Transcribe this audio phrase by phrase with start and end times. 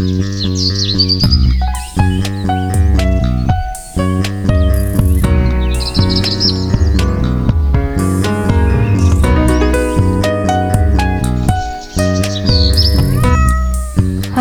[0.00, 0.08] 欢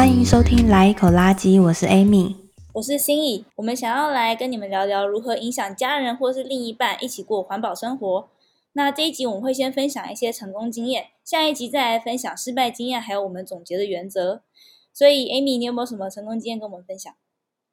[0.07, 2.35] 迎收听《来一口垃圾》，我是 Amy，
[2.71, 8.29] 我是心怡，我们想要来跟你们聊聊如何影响家人或是另一半一起过环保生活。
[8.71, 14.41] 那这一集我们会先分享一些成功经验，下一集再来分享失败经验，还有我们总结的原则。
[14.93, 17.13] 所以，Amy，你有没有什么成功经验跟我们分享？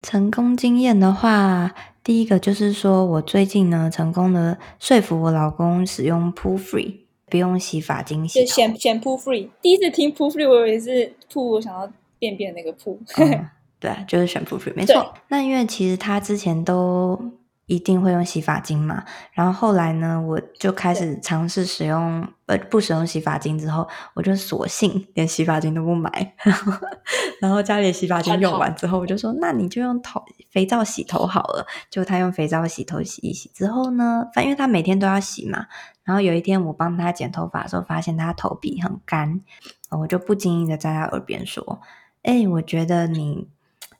[0.02, 1.74] 成功经验的话，
[2.04, 12.98] 第一个就是说我最近呢，成功的说服我老公使用 Poo Free，不用洗发精洗选选 Poo Free，第一次听 Poo Free，我以为是 Poo，我想要便便那个 Poo。
[13.16, 13.48] 嗯，
[13.80, 15.12] 对，就是选 Poo Free，没错。
[15.28, 17.18] 那因为其实他之前都。
[17.66, 19.04] 一定会用洗发精嘛？
[19.32, 26.34] 然后后来呢，我就开始尝试使用呃不使用洗发精之后，我就索性连洗发精都不买。
[27.40, 35.66] 然后家里的洗发精用完之后，我就说：“那你就用头肥皂洗头好了。”就他用肥皂洗头洗一洗之后呢，反正因为他每天都要洗嘛。
[36.04, 39.40] 然后有一天我帮他剪头发的时候，发现他头皮很干，
[39.90, 41.80] 我就不经意的在他耳边说
[42.22, 43.48] ：“哎，我觉得你。”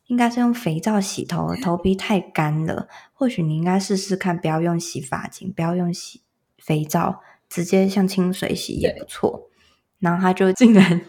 [0.07, 2.89] 应该是用肥皂洗头，头皮太干了。
[3.13, 6.23] 或许你应该试试看，不要用洗发精，不要用洗
[6.59, 9.49] 肥皂，直接像清水洗也不错。
[9.99, 11.01] 然后他就竟然，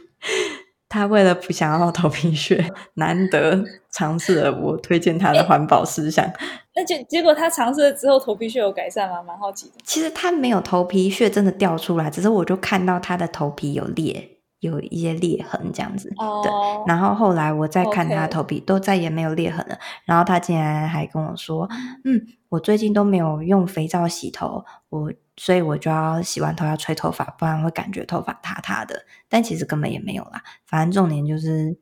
[0.90, 6.26] 他为了不想要头皮屑，难得尝试了我推荐他的环保思想。
[6.74, 9.22] 那结结果他尝试了之后，头皮屑有改善吗？
[9.22, 9.74] 蛮好奇的。
[9.84, 14.37] 其实他没有头皮屑真的掉出来，只是我就看到他的头皮有裂。
[14.60, 16.52] 有一些裂痕这样子，oh, 对。
[16.88, 19.78] 然后后来我再看他头皮，都再也没有裂痕了。
[20.06, 21.70] 然后他竟然还跟我说
[22.04, 22.20] ：“嗯，
[22.50, 29.06] 我最近都没有用肥皂洗头，我所以我就要洗完头要吹头发，不然会感觉头发塌塌的。
[29.30, 30.42] 但其实根本也没有啦。
[30.66, 31.78] 反正重点就是，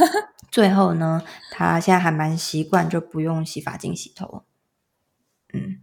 [0.50, 4.44] 最后呢，他现在还蛮习惯，就不用洗发精洗头。
[5.52, 5.80] 嗯，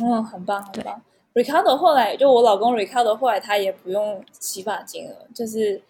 [0.00, 1.02] 哦，很棒，很棒。”
[1.34, 5.82] Ricardo 后来就我老公 Ricardo 后来他也不用洗发精了，就是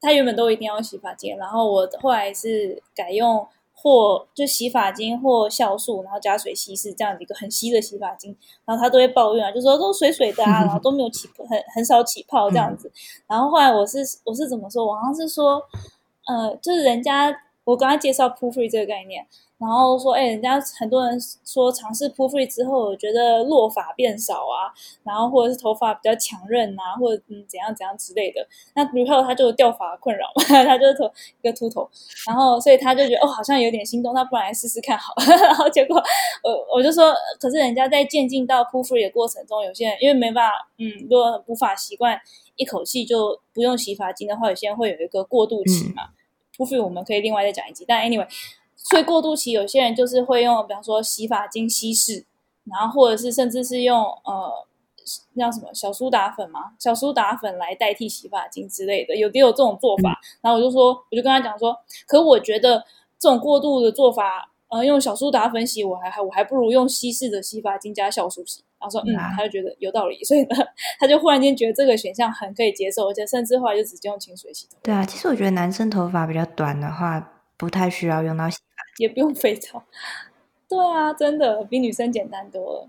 [0.00, 12.92] 他原本都一定要洗发精，然后我后来是改用或就洗发精或酵素，然后加水稀释这样子一个很稀的洗发精，然后他都会抱怨啊，就说都水水的啊，然后都没有起很很少起泡这样子，
[13.26, 14.84] 然后后来我是我是怎么说？
[14.86, 15.62] 我好像是说，
[16.26, 17.34] 呃，就是人家
[17.70, 19.26] 我跟他介绍 Poo Free 这个概念。
[19.58, 24.72] 然后说，哎，人家很多人说尝试 Poo Free 之后，觉得落发变少啊，
[25.04, 28.40] 然后或者是头发比较强韧啊，或者嗯怎样怎样之类的。
[28.74, 31.04] 那比如说他就有掉发困扰嘛， 他就是头
[31.42, 31.86] 一个秃头，
[32.26, 35.26] 然后所以他就觉得哦，好像有点心动，那不然来试试看好了。
[35.44, 36.02] 然后结果
[36.42, 42.18] 我我就说，可是人家在渐进到 Poo Free 的过程中，有些人因为没办法，嗯，如果无法习惯
[42.56, 46.04] 一口气就不用洗发精的话，有些人会有一个过渡期嘛。
[46.04, 46.14] 嗯、
[46.60, 48.26] Poo Free 我们可以另外再讲一集，但 anyway。
[48.76, 52.24] 所以过渡期，有些人就是会用，比方说洗发精稀释，
[52.64, 54.50] 然后或者是甚至是用呃，
[55.34, 60.18] 那叫什么小苏打粉嘛，小苏打粉来代替洗发精之类的，有也有这种做法。
[60.40, 61.76] 然后我就说，我就跟他讲说，
[62.06, 62.82] 可我觉得
[63.18, 68.64] 这种过度的做法，呃，用小苏打粉洗，我还还我还不如用稀释的洗发精加酵素洗。
[68.80, 70.56] 然后说，嗯，他就觉得有道理， 所以呢，
[70.98, 74.78] 他就忽然间觉得这个选项很可以接受，而且甚至后来就直接用清水洗头。
[74.82, 78.82] 对啊，其实我觉得男生头发比较短的话，不太需要用到洗发。
[78.98, 79.82] 也不用肥皂，
[80.68, 82.88] 对啊，真的比女生简单多了。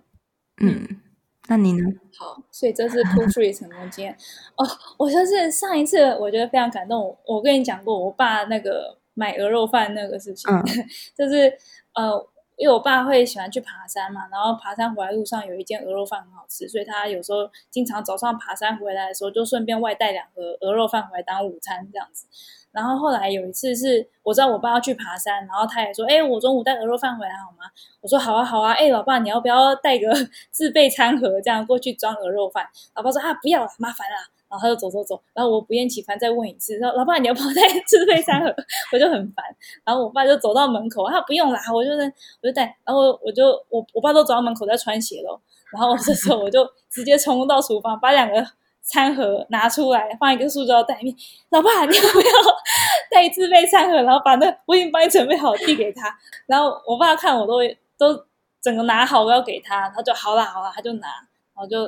[0.62, 1.00] 嗯，
[1.47, 1.85] 那你呢？
[2.18, 4.18] 好，所以这是 Poo Free 成功经验
[4.56, 4.68] 哦。
[4.97, 10.63] 我就是上一次我觉得非常感动，我跟你讲过我爸那个买鹅肉饭那个事情，嗯、
[11.16, 11.53] 就是
[11.94, 22.28] 呃，因为我爸会喜欢去爬山嘛，然后爬山回来路上有一间鹅肉饭很好吃，所以他有时候经常早上爬山回来的时候就顺便外带两盒鹅肉饭回来当午餐这样子。
[22.72, 27.69] 然后后来有一次是我知道我爸要去爬山，然后他也说：“哎，我中午带鹅肉饭回来好吗？”
[28.00, 30.07] 我说：“好啊，好啊。”哎，老爸，你要不要带个
[30.51, 32.66] 自备餐盒，这样过去装鹅肉饭？
[32.95, 34.16] 老爸说：“啊，不要了，麻烦了。”
[34.51, 35.19] 然后他就走走走。
[35.34, 38.53] 然后我不厌其烦再问一次：“说老爸，你要不要带自备餐盒？”
[38.91, 39.44] 我就很烦。
[39.85, 42.64] 然后我爸就走到门口，他不用啦，我就是我就带。
[42.85, 45.40] 然后我就我我爸都走到门口在穿鞋了。
[45.72, 48.46] 然后我这时候我就直接冲到厨房，把两个。
[48.84, 51.16] 餐盒拿出来，放一个塑胶袋里面。
[51.49, 52.28] 老爸，你要不要
[53.11, 54.02] 带自备餐盒？
[54.02, 56.11] 然后把那我已经帮你准备好，递给他。
[56.47, 57.59] 然后我爸看我都
[57.96, 58.25] 都
[58.59, 61.85] 整个拿好，我要给他，他就好啦好啦，他就拿，然后就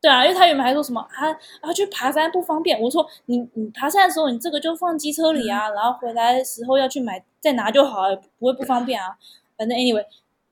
[0.00, 1.28] 对啊，因为他原本还说什么啊
[1.60, 2.80] 啊去爬山不方便。
[2.80, 9.16] 我说你你爬山的时候，你这个就放机车里啊，然后回来的时候要去买再拿就好了，不会不方便啊。
[9.56, 10.04] 反正 anyway，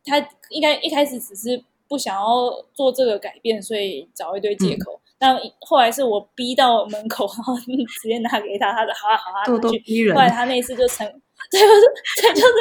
[0.05, 0.19] 他
[0.51, 4.93] 应该一开始只是不想要做这个改变，所以找一堆借口。
[4.95, 9.45] 嗯但后来是我逼到门口，然后直接拿给他，他说好啊好啊。
[10.15, 11.07] 后来他那次就成，
[11.51, 11.59] 对，
[12.21, 12.53] 这就是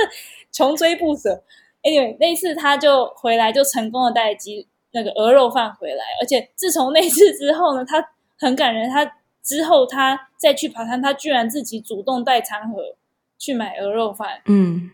[0.54, 1.44] 穷追不舍。
[1.84, 8.04] Anyway，那次他就回来，就成功的带鸡那个鹅肉饭回来，而且自从那次之后呢，他
[8.40, 8.90] 很感人。
[8.90, 9.06] 他
[9.44, 12.96] 之后他再去爬山，他居然自己主动带餐盒
[13.38, 14.42] 去买鹅肉饭。
[14.46, 14.90] 嗯，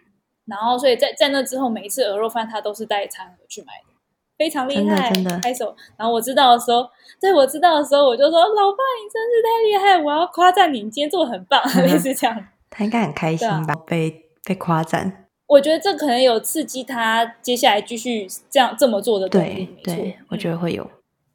[0.46, 3.94] 然后所以在在那之后，每一次鹅肉饭他都是带餐盒去买的，
[4.38, 5.74] 非常厉害，真的，拍手。
[5.96, 6.86] 然后我知道的时候，
[7.22, 13.74] 对我知道的时候，我就说：“老爸，你真是太厉害，我要夸赞你，你今天做的很棒。” 类似这样，他应该很开心吧？
[13.74, 15.28] 啊、被被夸赞。
[15.52, 19.68] 我觉得这可能有刺激他接下来继续这样这么做的动力。
[19.84, 20.90] 对，对，我觉得会有。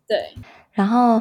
[0.09, 0.35] 对，
[0.73, 1.21] 然后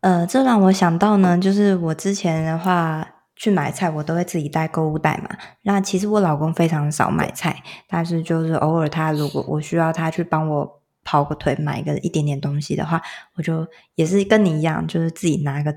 [0.00, 3.06] 呃，这让我想到呢，就是我之前的话
[3.36, 5.36] 去买菜，我都会自己带购物袋嘛。
[5.64, 13.02] 那其实我老公非常少买菜，但是就是偶尔他如果我需要他去帮我跑个腿，买个一点点东西的话，
[13.36, 13.66] 我就
[13.96, 15.74] 也是跟你一样，就是自己拿个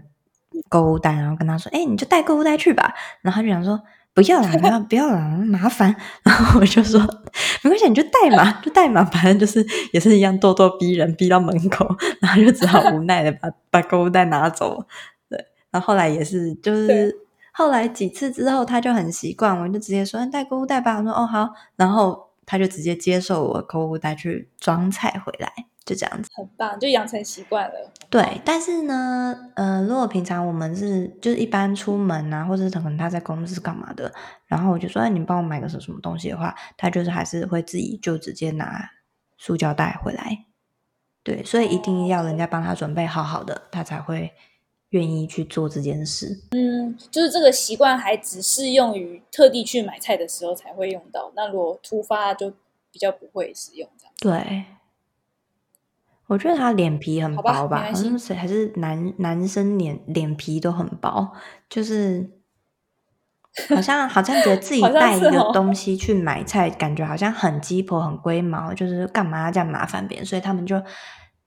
[0.69, 3.77] 购物袋，然后跟他说：“哎，你就带购物袋去吧。”然后他就想说。
[4.13, 5.95] 不要啦，不要 不要啦，麻烦。
[6.23, 6.99] 然后我就说，
[7.63, 11.87] 没关系，你就带嘛，就带嘛，反正就是也是一样咄咄逼人，逼到门口，
[12.21, 14.85] 然后就只好无奈的把把购物袋拿走。
[15.29, 17.15] 对，然后后来也是，就是
[17.51, 20.97] 后来几次之后，他就很习惯，我就直接说带购物袋吧。
[20.97, 25.51] 我说哦好，然后他就直接接受我购物袋去装菜回来。
[25.85, 27.91] 就这样子，很棒，就养成习惯了。
[28.09, 34.09] 对，但是呢，呃，如果平常我们是就是一般出门啊，或者可能他在公司干嘛的，
[34.47, 38.89] 然后我就说，哎，你帮我买个什么什么东西的话，他就是还是会自己就直接拿
[39.37, 40.45] 塑胶袋回来。
[41.21, 44.31] 对，所以一定要人家帮他准备好好的，他才会
[44.91, 46.43] 愿意去做这件事。
[46.51, 52.49] 嗯，就是这个习惯还只适用于特地去买菜的时候才会用到，那如果突发就
[52.91, 54.13] 比较不会使用这样。
[54.21, 54.65] 对。
[56.27, 61.31] 我觉得他脸皮很薄吧，吧好像是还是男男生脸脸皮都很薄，
[61.69, 62.29] 就是
[63.69, 70.81] 好像好像觉得自己带一个东 西去买菜，哦、感觉好像很鸡婆很龟毛，就是干嘛要这样麻烦别人，所以他们就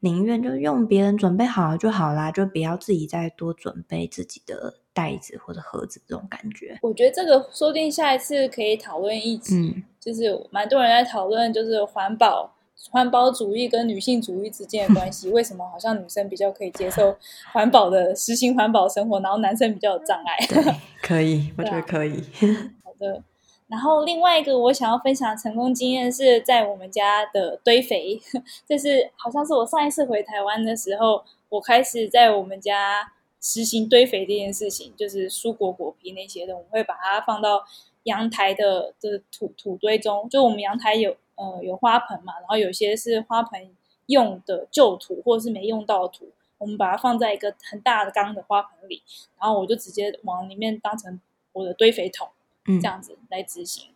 [0.00, 6.78] 宁愿就用别人准备好就好啦，就不要自己再多准备自己的袋子或者盒子这种感觉。
[6.82, 12.52] 我觉得这个说不定下一次可以讨论一集，嗯、就是蛮多人在讨论，就是环保。
[12.90, 17.16] 环保主义跟女性主义之间的关系，为什么好像女生比较可以接受
[17.52, 20.36] 环保的实行环保生活，然后男生比较有障碍？
[20.46, 22.22] 对， 可以，我觉得可以。
[22.84, 23.22] 好的，
[23.66, 28.20] 然后另外一个我想要分享成功经验是在我们家的堆肥，
[28.68, 37.64] 这是好像是我上一次回台湾的时候，我开始在我们家实行堆肥这件事情，就是蔬果果皮那些的，我们会把它放到
[38.04, 41.16] 阳台的的土土堆中，就我们阳台有。
[41.36, 43.70] 呃，有花盆嘛，然后有些是花盆
[44.06, 49.02] 用的旧土，或者是没用到的土，我们把它放在一个很大的缸的花盆里，
[49.38, 51.20] 然后我就直接往里面当成
[51.52, 52.28] 我的堆肥桶，
[52.66, 53.88] 嗯、这样子来执行。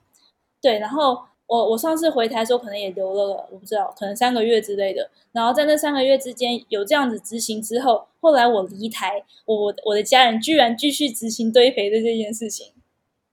[0.61, 5.11] 对，然后我我上次回台的时候，可能也留了，我不知道，可能三个月之类的。
[5.33, 12.73] 然后在那三个月之间，有这样子执行之后，后来我离台，我我的家人居然继续执行堆肥的这件事情，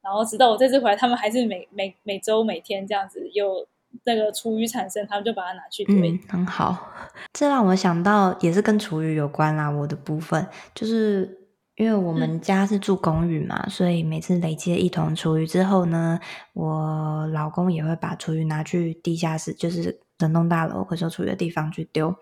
[0.02, 3.68] 然后直到我这次回来，他们还是每每每周每天这样子有。
[4.04, 6.12] 那个厨余产生，他们就把它拿去堆。
[6.12, 6.92] 嗯，很好。
[7.34, 9.70] 这让我想到，也是跟厨余有关啦。
[9.70, 11.38] 我的部分就是
[11.76, 16.20] 因为我们家是住公寓嘛，嗯、所以每次累积了一桶厨余之后呢，
[16.54, 22.16] 我老公也会把厨余拿去地下室，就是整栋大楼回收厨余的地方去丢。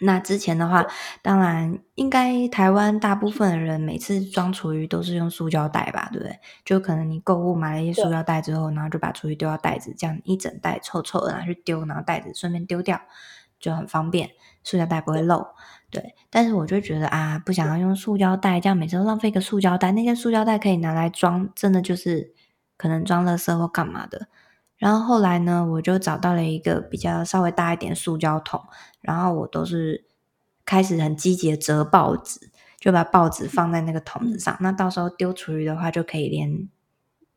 [0.00, 0.84] 那之前的话，
[1.22, 6.38] 当然应该台湾大部分的人每次装厨余都是用塑胶袋吧，对不对？
[6.64, 13.00] 就可能你购物买了一些塑胶袋之后，然后就把厨余丢到袋子，这样一整袋臭臭的拿去丢，然后袋子顺便丢掉，
[13.58, 14.30] 就很方便，
[14.62, 15.46] 塑胶袋不会漏。
[15.90, 22.34] 对，但是我就觉得啊，不想要用塑胶袋，这样每次都浪费一个塑胶袋，那些塑胶袋可以拿来装，真的就是
[22.76, 24.26] 可能装垃圾或干嘛的。
[24.76, 28.60] 然后后来呢，我就找到了一个比较稍微大一点的塑胶桶，
[29.00, 30.04] 然后我都是
[30.66, 32.50] 开始很积极的折报纸，
[32.80, 34.56] 就把报纸放在那个桶子上。
[34.60, 36.68] 那到时候丢厨余的话，就可以连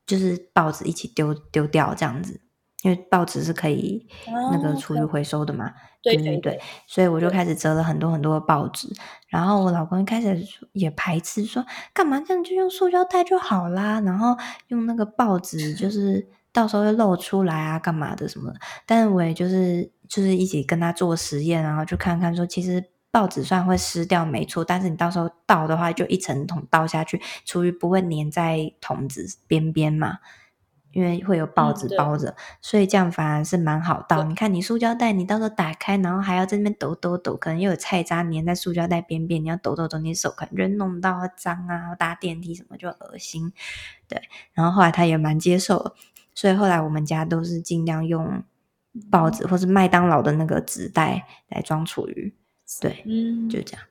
[0.07, 2.41] 就是报纸一起丢丢掉这样子，
[2.81, 5.71] 因为报纸是可以那个厨余回收的嘛。
[6.01, 8.87] 对对对，所以我就开始折了很多很多的报纸。
[9.27, 11.63] 然后我老公一开始也排斥说，
[11.93, 14.35] 干嘛这样就用塑胶袋就好啦，然后
[14.69, 16.27] 用那个报纸就是。
[16.57, 18.59] 到时候会露出来啊，干嘛的什么的？
[18.87, 30.17] 但是我也就是就是一起跟他做实验，然后就看看说，其实报纸虽然会湿掉，没错，但是你到时候倒的话，就一层桶倒下去，厨余不会粘在桶子边边嘛，
[30.93, 34.23] 因为会有报纸包着，嗯、所以这样反而是蛮好倒。
[34.23, 43.53] 你看，你塑胶袋，你到时候打开，然后还要在那边抖抖抖，可能又有菜渣粘在塑胶袋边边，你要抖抖抖，你手可能就弄到脏啊，搭电梯什么就恶心。
[44.07, 44.19] 对，
[44.53, 45.93] 然后后来他也蛮接受的，
[46.37, 48.43] 所以后来我们家都是尽量用
[49.09, 52.31] 报纸或是麦当劳的那个纸袋来装厨余。
[52.79, 53.83] 对，嗯，就这样。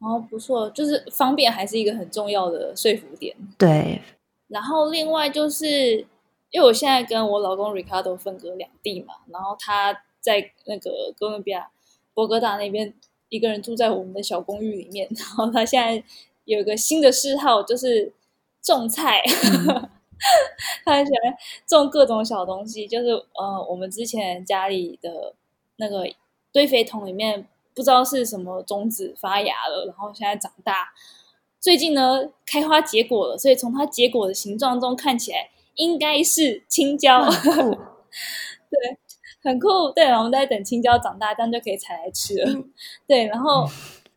[0.00, 3.34] 哦，不错，就是方便还是一个很重要的说服点。
[3.56, 4.02] 对，
[4.48, 6.06] 然后另外就是
[6.50, 11.70] 因为我现在跟我老公 Ricardo 分隔两地嘛，然后他在那个哥伦比亚
[12.12, 12.92] 波哥大那边
[13.30, 16.04] 一个人住在我们的小公寓里面，然后他现在
[16.44, 18.12] 有一个新的嗜好，就是
[18.60, 19.22] 种菜，
[19.66, 19.88] 嗯、
[20.84, 21.34] 他很喜欢
[21.66, 25.34] 种各种小东西，就是呃，我们之前家里的
[25.76, 26.04] 那个
[26.52, 27.46] 堆肥桶里面。
[27.74, 30.88] 不知道是什么种子发芽了，然后现在长大，
[31.60, 38.98] 最近呢开花结果了，所以从它结果的形状中看起来应该是青椒， 对，
[39.44, 42.68] 很酷，对，我们在等青椒长大，这样就可以采来吃了，嗯、
[43.06, 43.70] 对，然后、嗯、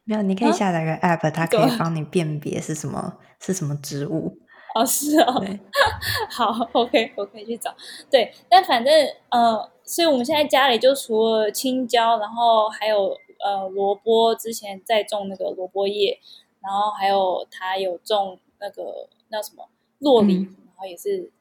[0.06, 4.40] 没有，你可以下载个 app，、啊、它可以帮你辨别是什么是什么植物，
[4.76, 5.44] 哦，是哦，
[6.32, 7.74] 好，OK，我可以去找，
[8.10, 8.94] 对，但反正
[9.30, 13.16] 呃，所以我们现在家里就除了青椒，然后还有。
[13.44, 16.20] 呃，萝卜之前在种那个萝卜叶，
[16.62, 21.32] 然后还有他有种那个那什么洛梨，嗯、然后也是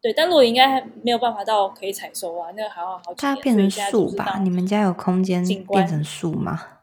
[0.00, 3.36] 对，但洛梨应该还没有办法到可以采收啊，那个还要好几年。
[3.36, 4.38] 它变成树吧？
[4.42, 6.77] 你们家有空间变成树吗？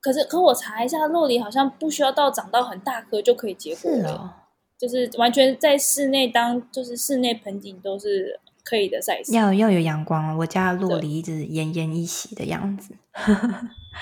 [0.00, 4.30] 可是，可我查一下，洛梨好像不需要到长到很大颗就可以结果了，哦、
[4.78, 8.40] 就是完全在室内当就是室内盆景都是。
[8.62, 10.36] 可以的 size，要要有阳光。
[10.36, 12.94] 我家的酪梨一直奄奄一息的样子。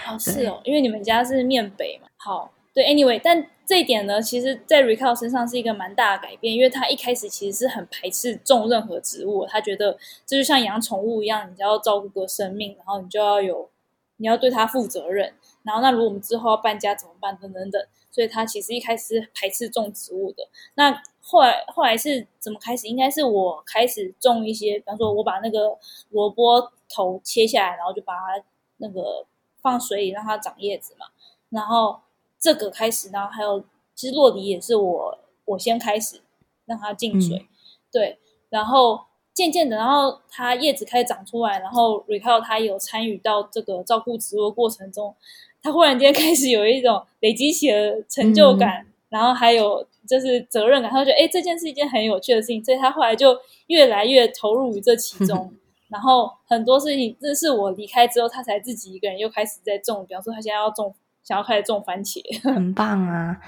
[0.06, 2.08] 哦， 是哦，因为你们家是面北嘛。
[2.16, 13.70] 好，对，anyway，但这一点呢，其实，在 Recall 身上是一个蛮大的改变，因为他一开始其实是很排斥种任何植物，他觉得这就像养宠物一样，你就要照顾个生命，然后你就要有，
[14.16, 15.32] 你要对它负责任。
[15.68, 17.36] 然后，那如果我们之后要搬家怎么办？
[17.36, 17.80] 等等等。
[18.10, 20.48] 所以他其实一开始是排斥种植物的。
[20.74, 22.88] 那后来后来是怎么开始？
[22.88, 28.42] 应该是我开始种一些，比方说我把那个萝卜头切下来，然后就把它
[28.78, 29.26] 那个
[29.60, 31.06] 放水里让它长叶子嘛。
[31.50, 32.00] 然后
[32.40, 33.62] 这个开始，然后还有
[33.94, 36.22] 其实落梨也是我我先开始
[36.64, 37.48] 让它进水，嗯、
[37.92, 38.18] 对。
[38.48, 45.14] 然后渐渐的，然后它叶子开始长出来，然后 Ricardo 他有参与到这个照顾植物的过程中。
[45.68, 55.52] 他忽然间开始有一种累积起了成就感，嗯、然后还有就是责任感，他就觉得哎，这件是一件很有趣的事情，所以他后来就越来越投入于这其中。
[55.88, 60.04] 然后很多事情，这是我离开之后，他才自己一个人又开始在种。
[60.06, 62.20] 比方说，他现在要种，想要开始种番茄，
[62.50, 63.38] 很棒啊。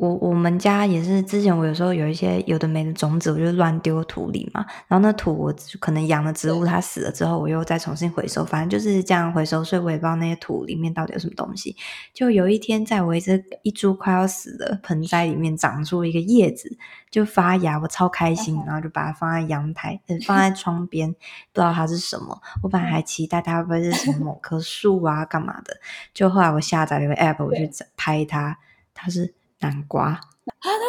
[0.00, 4.64] 我我们家也是，之前我有时候有一些有的没的种子，我就乱丢土里嘛。
[4.88, 9.62] 然后那土我可能养的植物，它死了之后，我又再重新回收，反正就是这样回收。
[9.62, 11.76] 所以我也不知道那些土里面到底有什么东西。
[12.14, 16.78] 就有一天，在我一只一株快要死的盆栽里面长出一个叶子，
[17.10, 21.16] 就发芽，我超开心，然后就把它放在阳台，呃，放在窗边，不
[21.56, 22.40] 知道它是什么。
[22.62, 25.76] 我本来还期待它会不会是什么某棵树啊，干嘛的。
[26.14, 28.56] 就后来我下载了一个 app，我去拍它，
[28.94, 29.34] 它是。
[29.60, 30.20] 南瓜啊，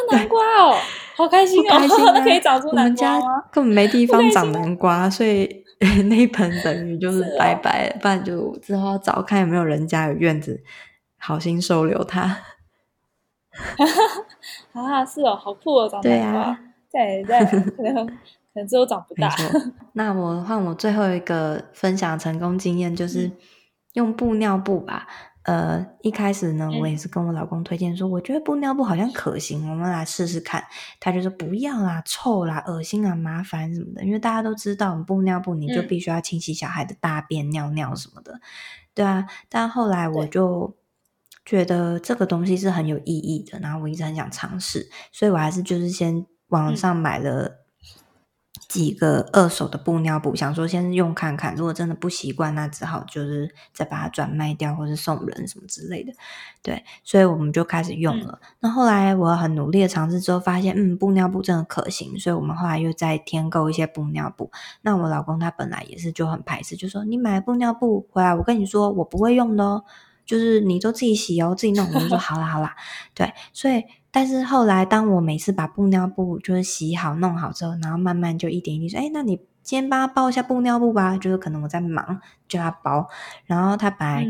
[0.09, 0.75] 那南瓜哦，
[1.15, 3.25] 好开心哦，开心啊、 可以长出南瓜吗？
[3.25, 5.63] 我们家根本没地方长南瓜，所以
[6.09, 10.63] 那一盆等于就是拜拜，哦、不然就之后找看有没有人家有院子，
[11.17, 12.37] 好心收留它。
[14.73, 16.43] 啊，是哦，好酷哦，长南瓜，
[16.91, 18.13] 对啊、在在可能可
[18.55, 19.29] 能之后长不大。
[19.93, 23.29] 那我换我最后一个分享成功经验，就是
[23.93, 25.07] 用布尿布吧。
[25.43, 30.63] 呃，一开始呢，我也是跟我老公推荐说，我觉得布尿布好像可行，我们来试试看。
[30.99, 34.03] 他就说不要啦，臭啦，恶心啊，麻烦什么的。
[34.03, 38.39] 因为大家都知道，布尿布你就必须要清洗小孩的大便、尿尿什么的，
[38.93, 39.25] 对啊。
[39.49, 40.77] 但后来我就
[41.43, 47.60] 觉得这个东西是很有意义的，然后我一直很想尝试，所以我还是就是先网上买了。
[48.71, 56.13] 几个二手的布尿布，想说先用看看，如果真的不习惯，那只好就是再把它转卖掉，或是送人什么之类的。
[56.61, 58.39] 对，所以我们就开始用了。
[58.41, 64.49] 嗯、那后来我很努力的尝试之后，发现嗯，布尿布真的可行，所以我们后来又再添购一些布尿布。
[64.83, 69.83] 那我老公他本来也是就很排斥，就说你买布尿布回来，我跟你说我不会用的哦，
[70.25, 71.85] 就是你都自己洗哦，自己弄。
[71.93, 72.73] 我就说 好啦好啦，
[73.13, 73.83] 对，所以。
[74.11, 83.07] 但是后来，当我每次把布尿布就是洗好弄好之后，然后慢慢就一点一滴说：“哎，那你先帮他包一下布尿布吧。”就是可能我在忙，叫他包。
[83.45, 84.27] 然后他本来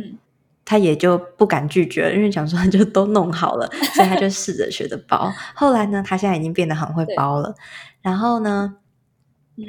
[0.63, 5.31] 他也就不敢拒绝，因为想说就都弄好了，所以他就试着学着包。
[5.55, 7.55] 后来呢，他现在已经变得很会包了。
[8.01, 8.75] 然后呢，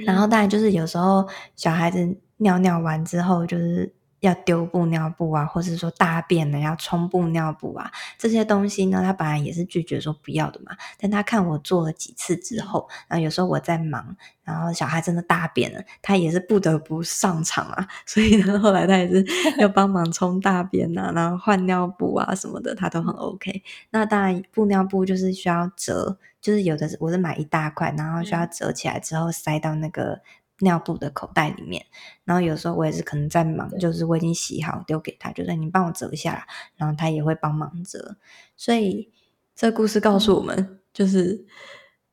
[0.04, 1.26] 然后当然就是有时候
[1.56, 3.94] 小孩子尿尿完之后，就是。
[4.22, 10.76] 要丢布尿布啊，或者说大便呢，要冲布尿布啊，这些东西呢，他本来也是拒绝说不要的嘛。
[10.96, 17.88] 但他看我做了几次之后，然后有时候我在忙，然后小孩真的大便了，他也是不得不上场啊。
[18.06, 19.26] 所以呢，后来他也是
[19.58, 23.62] 要帮忙冲大便啊，然后换尿布啊什么的，他都很 OK。
[23.90, 30.20] 那当然，布尿布就是需要折，就是有的是我是买一大块，然后需要折起来之后塞到那个。
[30.62, 31.84] 尿布的口袋里面，
[32.24, 38.16] 然后有时候我也是可能在忙，就是我已经洗好丢给他，就是你帮我折一下，然后他也会帮忙折。
[38.56, 39.10] 所以
[39.54, 41.44] 这故事告诉我们，嗯、就是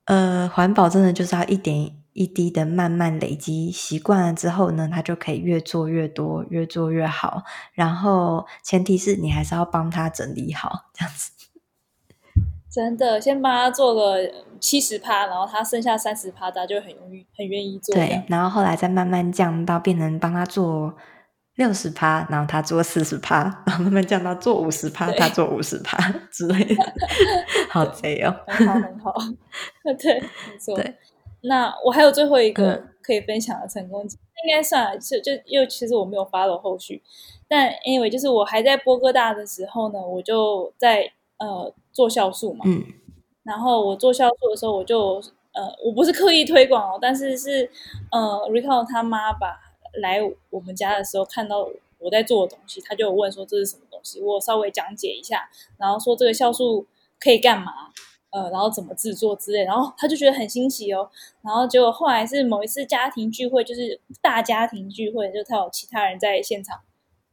[0.05, 7.43] 呃，环保真的就是要一点一滴的慢慢累积，习惯了之后呢，他就可以越做越多，越做越好。
[7.73, 11.31] 然后前提是你还是要帮他整理好，这样子。
[12.71, 17.95] 真的，先帮他做个七十趴，然后他剩下三十趴，他就很容易很愿意做。
[17.95, 20.93] 对，然后后来再慢慢降到变成帮他做
[21.55, 25.97] 六十趴，然后他做四十趴，然后慢慢降到做五十趴，他做五十趴
[26.31, 26.75] 之类的，
[27.69, 29.13] 好贼哦，很好很好，
[29.99, 30.75] 对，没错。
[30.75, 30.95] 对，
[31.41, 34.09] 那我还有最后一个可以分享的成功，嗯、
[34.45, 37.01] 应该算了，就就又其实我没有 follow 后续，
[37.47, 41.73] 但 anyway 就是我还在波哥大的时候呢，我就在呃。
[41.91, 42.81] 做酵素嘛，嗯，
[43.43, 45.15] 然后我做酵素的时候，我就
[45.51, 47.69] 呃，我不是刻意推广哦，但是是
[48.11, 49.59] 呃 Recall 他妈吧
[50.01, 51.67] 来我们家的时候看到
[51.97, 56.85] 我在做的东西，他就问说这是什么东西，我稍微讲解一下，然后说这个酵素
[57.19, 57.73] 可以干嘛，
[58.29, 61.09] 呃，然后怎么制作之类，然后他就觉得很新奇哦，
[61.41, 66.79] 然后结果后来是某一次家庭聚会，就是大家庭聚会，就他有其他人在现场，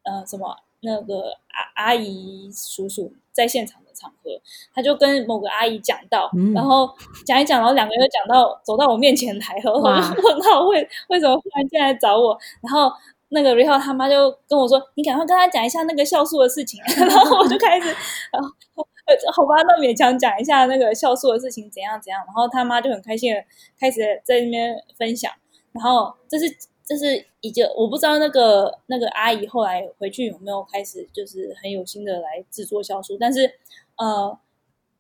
[0.03, 1.33] 呃，什么那个
[1.75, 3.87] 阿阿姨叔叔在现场的。
[3.97, 4.30] 场合，
[4.75, 6.87] 他就跟某个阿姨讲到，嗯、然后
[7.25, 12.38] 讲一讲，然后两个人就讲到走到我面前来，然后我就问号，为为什么忽然间来找我？
[12.61, 12.92] 然后
[13.30, 16.78] 那个 Ricardo 他妈就跟我说：“你赶快跟他讲一下那个酵素的事情。
[17.09, 17.87] ”然后我就开始，
[18.30, 18.87] 然后
[19.33, 22.23] 好吧，那勉强讲一下那个酵素的事情怎样怎样。
[22.26, 23.42] 然后他妈就很开心的
[23.80, 25.33] 开始在那边分享。
[25.73, 26.45] 然后这是
[26.87, 33.53] 这是已经我不知道那个那个阿姨后来回去有没有开始就是很有心的来制作酵素，但是。
[33.99, 34.38] 呃，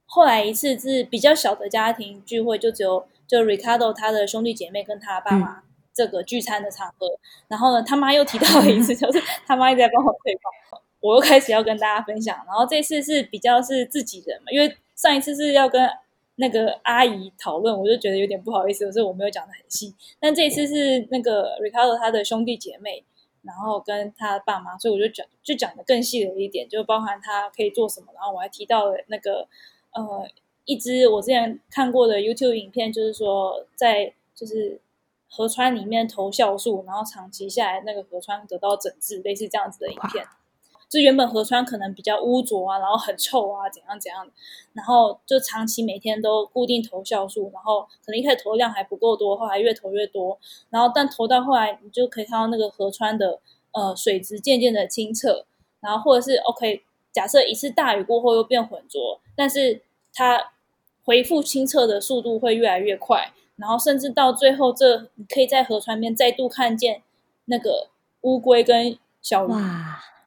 [0.06, 7.06] 后来一次是比较小的家庭聚会，就只有就 Ricardo 他的兄弟姐妹跟他爸妈这个聚餐的场合。
[7.06, 12.34] 嗯、然后呢，他妈又提到了一次， 就是他妈一直在帮我推广，我又开始要跟大家分享。
[12.46, 15.86] 然后这次是比较是自己人嘛，因为上一次是要跟
[16.36, 19.94] 那个阿姨讨论，我就觉得有点不好意思，所以我没有讲得很细。
[20.18, 23.04] 但这次是那个 Ricardo 他的兄弟姐妹。
[23.42, 28.08] 然后跟他爸妈，所以我就讲，就讲的更细了一点，就包含他可以做什么。
[28.12, 29.46] 然后我还提到了那个，
[29.92, 30.28] 呃，
[30.64, 34.80] 一支我之前看过的 YouTube 影片，就是说在就是
[35.28, 40.26] 河川里面投酵素，然后长期下来那个河川得到整治，类似这样子的影片。
[40.88, 44.26] 就原本河川可能比较污浊啊，然后很臭啊，怎样怎样，
[44.72, 50.38] 然后就长期每天都固定投酵素，然后可能一开始投的量还不够多，后来越投越多，
[50.70, 53.40] 然后但投到后来，你就可以看到那个河川的
[53.72, 55.44] 呃水质渐渐的清澈，
[55.80, 59.82] 然后或者是 OK，假设一次大雨过后又变浑浊，但是
[60.14, 60.52] 它
[61.04, 67.02] 恢复清澈的速度会越来越快，然后甚至到最后，这你可以在河川边再度看见
[67.46, 67.88] 那个
[68.20, 69.52] 乌龟跟小鱼。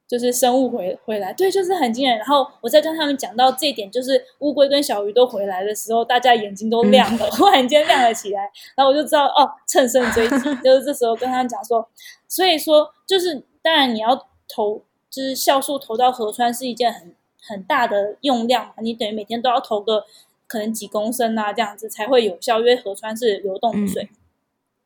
[0.09, 2.17] 就是生物回回来，对，就是很惊人。
[2.17, 8.41] 然后我在跟他们讲到这一点，就是乌龟跟小鱼都回来的时候，大家眼睛都亮了， 忽然间亮了起来。
[8.75, 10.35] 然后我就知道，哦，乘胜追击。
[10.65, 11.87] 就是这时候跟他们讲说，
[12.27, 14.15] 所以说就是当然你要
[14.47, 17.13] 投，就是酵素投到河川是一件很
[17.47, 20.03] 很大的用量嘛，你等于每天都要投个
[20.47, 24.01] 可能几公升啊，这样子才会有效，因为河川是流动的水。
[24.03, 24.15] 嗯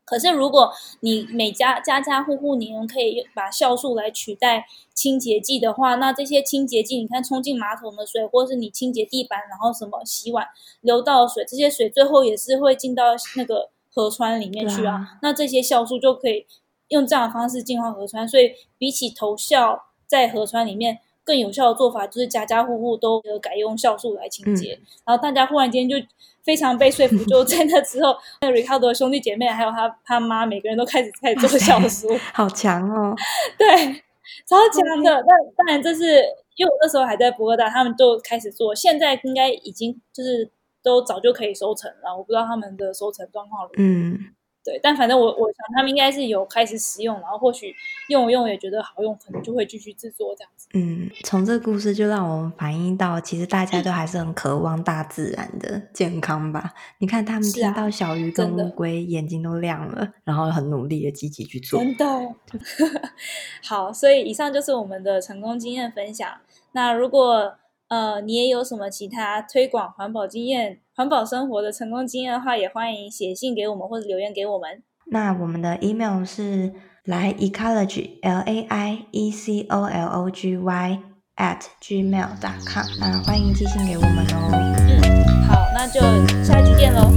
[0.04, 10.46] 可是，如果你每家家家户户你们可以把酵素来取代清洁剂的话，那这些清洁剂，你看冲进马桶的水，或是你清洁地板，然后什么洗碗
[10.82, 13.04] 流到的水，这些水最后也是会进到
[13.36, 14.94] 那个河川里面去啊。
[14.94, 16.46] 啊那这些酵素就可以
[16.88, 18.28] 用这样的方式净化河川。
[18.28, 24.74] 所以，比起投酵在河川里面，更有效的做法就是家家户户都改用酵素来清洁。
[24.74, 25.96] 嗯、然后大家忽然间就。
[26.44, 33.16] 非常被说服，就在那之后，那 Ricardo 的兄弟姐妹还有他他妈，每个人都开始开始做 酵素，好强哦！
[33.56, 33.66] 对，
[34.46, 35.10] 超强的。
[35.10, 36.22] 那当然，这是
[36.56, 40.50] 因为我那时候还在博哥大，他们就开始做，现在应该已经就是
[40.82, 42.14] 都早就可以收成了。
[42.14, 43.74] 我不知道他们的收成状况如何。
[43.78, 44.18] 嗯，
[44.64, 47.74] 对，但反正我我想他们应该是有开始使用，然后或许
[48.08, 50.68] 用一用也觉得好用，可能就会继续制作这样子。
[50.72, 56.72] 嗯，从这个故事就让我们反映到，其实大家都还是很渴望大自然的健康吧。
[56.98, 61.78] 你看他们听到小鱼跟乌龟眼睛都亮了，然后很努力的积极去做。
[61.78, 62.04] 真的。
[63.62, 66.26] 好，所以以上就是我们的成功经验分享。
[66.72, 67.56] 那如果
[67.88, 74.80] 呃你也有什么其他推广环保经验，环保生活的成功经验的话，也欢迎写信给我们或者留言给我们。
[75.10, 76.72] 那我们的 email 是
[77.04, 80.98] 来 ecology l a i e c o l o g y
[81.36, 82.84] at gmail dot com。
[83.00, 84.50] 那欢迎寄信给我们哦。
[84.88, 86.00] 嗯，好，那就
[86.44, 87.10] 下期见喽。